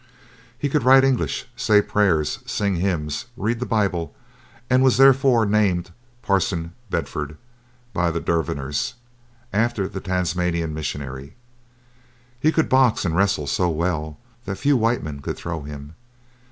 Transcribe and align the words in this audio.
He 0.57 0.67
could 0.67 0.81
write 0.81 1.03
English, 1.03 1.45
say 1.55 1.79
prayers, 1.79 2.39
sing 2.47 2.77
hymns, 2.77 3.25
read 3.37 3.59
the 3.59 3.67
Bible, 3.67 4.15
and 4.67 4.83
was 4.83 4.97
therefore 4.97 5.45
named 5.45 5.91
Parson 6.23 6.73
Bedford 6.89 7.37
by 7.93 8.09
the 8.09 8.19
Derviners, 8.19 8.95
after 9.53 9.87
the 9.87 9.99
Tasmanian 10.01 10.73
Missionary. 10.73 11.35
He 12.39 12.51
could 12.51 12.67
box 12.67 13.05
and 13.05 13.15
wrestle 13.15 13.45
so 13.45 13.69
well 13.69 14.17
that 14.45 14.55
few 14.55 14.75
white 14.75 15.03
men 15.03 15.19
could 15.21 15.37
throw 15.37 15.61
him. 15.61 15.93